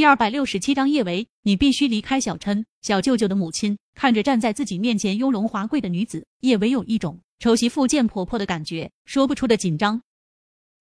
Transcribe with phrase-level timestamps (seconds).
[0.00, 2.64] 第二百六十七章叶维，你必须离开小琛。
[2.80, 10.00] 小舅舅的母亲看着站在自己面前雍容华贵的女子，叶维有一种丑媳妇见婆婆的感觉，说不出的紧张。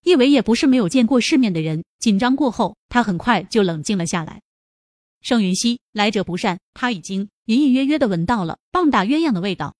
[0.03, 4.41] 叶维也不是没有见过世面的人，紧张过后，他很快就冷静了下来。
[5.19, 9.75] 盛云熙来者不善，他已经隐隐约约的闻到了棒打鸳鸯的味道。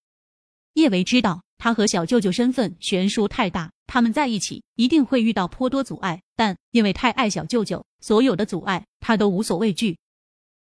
[0.74, 9.98] 叶维知道他和小舅舅身份悬殊太大，他们在一起一定会遇到颇多阻碍，但因为太爱小舅舅，所有的阻碍他都无所畏惧。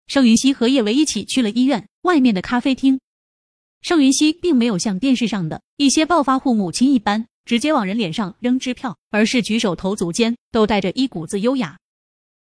[0.07, 3.01] 盛云熙和叶维一起去了医院外面的咖啡厅。
[3.83, 7.27] 盛云熙并没有像电视上的一些暴发户母亲一般。
[7.45, 11.79] 直接往人脸上扔支票，而是举手投足间都带着一股子优雅。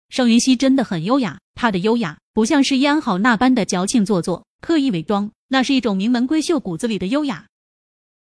[0.08, 7.46] 盛云熙真的很优雅，她的优雅不像是安好那般的矫情做作、刻意伪装，那是一种名门闺秀骨子里的优雅。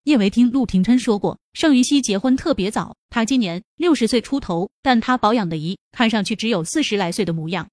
[0.04, 7.68] 叶维听陆廷琛说过，盛云熙结婚特别早，她今年六十岁出头，但她保养的仪看上去只有四十来岁的模样。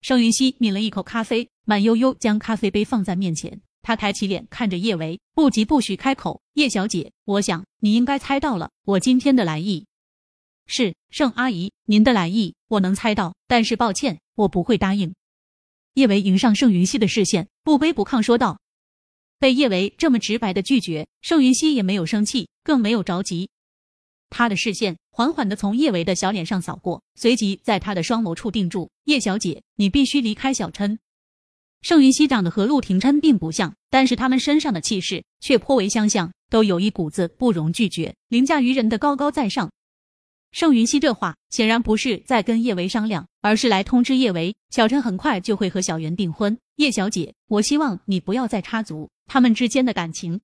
[0.00, 3.60] 盛云熙抿了一口咖啡，慢悠悠将咖啡杯放在面前。
[3.82, 9.86] 他抬起脸看着叶维，不急不徐开口：“叶小姐，我想你应该猜到了我今天的来意。
[10.66, 15.14] 是盛阿姨，您的来意我能猜到，但是抱歉，我不会答应。”
[15.94, 18.58] 叶维迎上盛云熙的视线，不卑不亢说道。
[19.44, 23.50] 被叶维这么直白的拒绝，盛云熙也没有生气，更没有着急。
[24.30, 28.90] 他的视线缓缓的从叶维的小脸上扫过，随即在他的双眸处定住。
[29.04, 30.98] 叶小姐，你必须离开小琛。
[31.82, 39.70] 盛云熙长得和陆廷琛并不像，但是他们身上的气势却颇为相像，都有一股子不容拒绝、凌驾于人的高高在上。
[40.54, 46.56] 盛云熙这话显然不是在跟叶维商量，而是来通知叶维，小琛很快就会和小袁订婚。
[46.76, 50.40] 叶小姐，我希望你不要再插足他们之间的感情。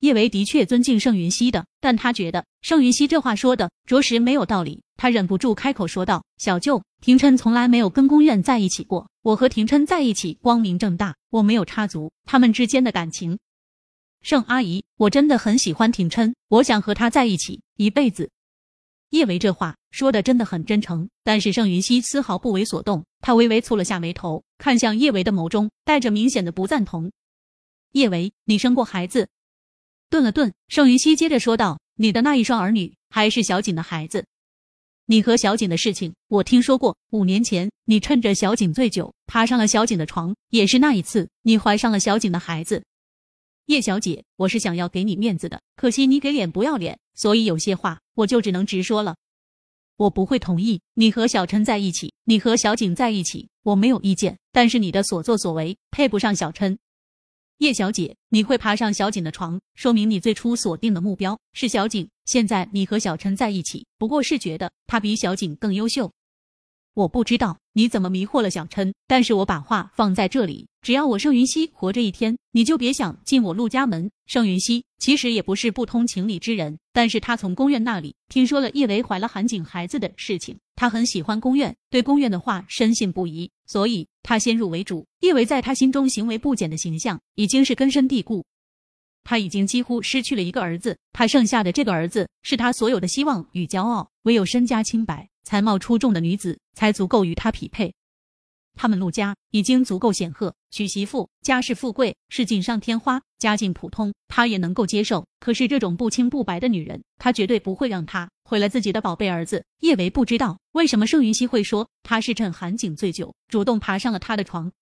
[0.00, 4.82] 叶维的确尊敬盛云熙的，但他觉得盛云熙这话说的着实没有道理。
[4.98, 9.08] 他忍不住开口说道：“小舅，廷琛从来没有跟宫苑在一起过。
[9.22, 13.38] 我和廷琛在一起光明正大，我没有插足他们之间的感情。
[14.20, 18.28] 盛阿姨，我真的很喜欢廷琛，我想和他在一起一辈子。”
[19.12, 27.12] 叶维这话说的真的很真诚，但是盛云熙丝毫不为所动，他微微蹙了下眉头，看向叶维的眸中带着明显的不赞同。
[27.90, 29.28] 叶维，你生过孩子？
[30.08, 34.24] 顿了顿，盛云熙接着说道：“你的那一双儿女还是小景的孩子。”
[35.04, 36.96] 你和小景的事情，我听说过。
[37.10, 42.82] 五年前，你趁着小景醉酒，爬上了小景的床，也是那一次，你怀上了小景的孩子。
[43.66, 49.16] 叶小姐，我是想要给你面子的，可惜你给脸不要脸，所以有些话我就只能直说了。
[49.96, 56.78] 我不会同意你和小琛在一起，你和小景在一起，我没有意见，但是你的所作所为配不上小琛。
[57.58, 62.08] 叶小姐，你会爬上小景的床，说明你最初锁定的目标是小景。
[62.24, 66.10] 现在你和小琛在一起，不过是觉得他比小景更优秀。
[66.94, 70.68] 我不知道你怎么迷惑了小琛，但是我把话放在这里。
[70.82, 74.10] 只要我盛云熙活着一天，你就别想进我陆家门。
[74.26, 85.06] 盛云熙其实也不是不通情理之人，但是他从宫院那里听说了叶维怀了韩景孩子的事情，他很喜欢宫院，对宫院的话深信不疑，所以他先入为主。
[85.20, 88.44] 叶维在他心中行为不检的形象已经是根深蒂固，
[89.24, 97.94] 他已经几乎失去了一个儿子，他剩下的这个儿子是他所有的希望与骄傲，唯有身家清白、才貌出众的女子才足够与他匹配。
[98.74, 105.26] 他们陆家已经足够显赫，娶媳妇家世富贵是锦上添花，家境普通他也能够接受。
[105.40, 109.62] 可是这种不清不白的女人，他绝对不会让她毁了自己的宝贝儿子。
[109.80, 114.72] 叶维不知道为什么盛云熙会说他是趁韩景醉酒，主动爬上了他的床。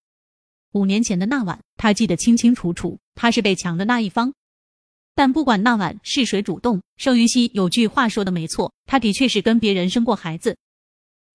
[0.73, 4.33] 五年前的那晚，他记得清清楚楚，他是被强的那一方。
[5.15, 10.57] 但不管那晚是谁主动，盛云熙有句话说的没错，他的确是跟别人生过孩子。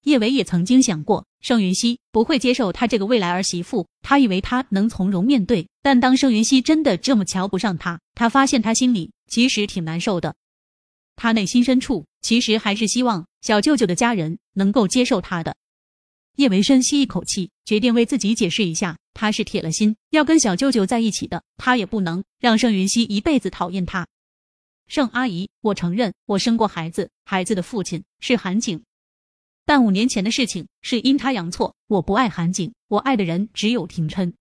[0.04, 5.68] 叶伟也曾经想过，盛云熙不会接受他这个未来儿媳妇，他以为他能从容面对。
[5.82, 10.36] 但当盛云熙真的这么瞧不上他，他发现他心里其实挺难受的。
[11.16, 15.56] 他内心深处其实还是希望小舅舅的家人能够接受他的。
[16.36, 24.08] 叶维深吸一口气，决定为自己解释一下，他是铁了心要跟小舅舅在一起的，他也不能让盛云熙一辈子讨厌他。
[24.88, 28.84] 盛阿姨，我承认我生过孩子，孩子的父亲是韩景。
[29.66, 34.34] 但五年前的事情是阴差阳错，我不爱韩景，我爱的人只有廷琛。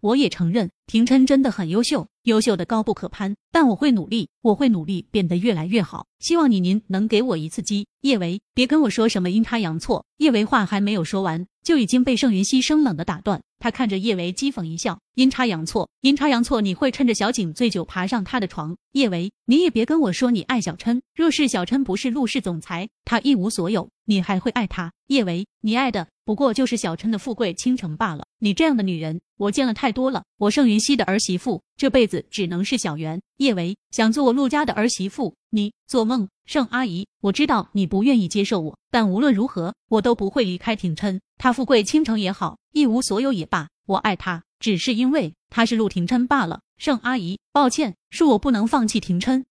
[0.00, 3.34] 我也承认廷琛真的很优秀，优秀的高不可攀。
[3.50, 6.06] 但我会努力，我会努力变得越来越好。
[6.18, 7.86] 希望你您能给我一次机。
[8.02, 10.04] 叶维，别跟我说什么阴差阳错。
[10.18, 13.40] 叶维话还没有说完，就已经被盛云熙生冷的打断。
[13.66, 18.76] 他看着叶维讥讽一笑，阴差阳错，阴差阳错，你会趁着小景醉酒爬上他的床。
[18.92, 24.92] 叶维，你也别跟我说你爱小琛，若是小琛不是陆氏总裁，他一无所有，你还会爱他？
[25.08, 28.24] 叶维，你爱的不过就是小琛的富贵倾城罢了。
[28.38, 30.22] 你这样的女人，我见了太多了。
[30.38, 33.20] 我盛云溪的儿媳妇，这辈子只能是小袁。
[33.38, 36.28] 叶维，想做我陆家的儿媳妇，你做梦！
[36.44, 41.20] 盛阿姨，我知道你不愿意接受我，但无论如何，我都不会离开廷琛。
[41.38, 46.60] 他富贵倾城也好，一无所有也罢，我爱他，只是因为他是陆廷琛罢了。
[46.78, 49.44] 盛阿姨，抱歉，恕我不能放弃廷琛。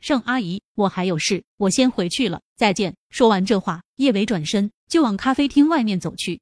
[0.00, 2.96] 盛阿姨，我还有事，我先回去了，再见。
[3.10, 6.40] 说完这话，叶伟转身就往咖啡厅外面走去。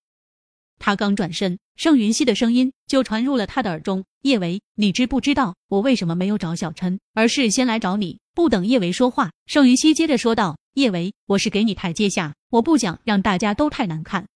[0.78, 14.28] 他刚转身，盛云熙的声音就传入了他的耳中：“叶维，你知不知道我为什么没有找小琛，而是先来找你？”不等叶维说话，盛云熙接着说道：“叶维，我是给你台阶下，我不想让大家都太难看。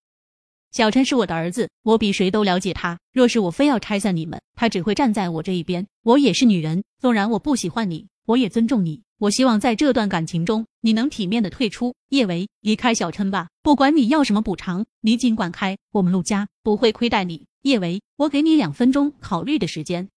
[0.73, 2.99] 小琛是我的儿子，我比谁都了解他。
[3.13, 5.87] 若是我非要拆散你们，他只会站在我这一边。
[6.03, 9.03] 我也是女人，纵然我不喜欢你，我也尊重你。
[9.19, 11.95] 我希望在这段感情中，你能体面的退出。
[12.09, 17.45] 叶维，离开小琛吧，不管你要什么补偿，你尽管开，我们陆家不会亏待你。
[17.61, 20.09] 叶维，我给你两分钟考虑的时间。”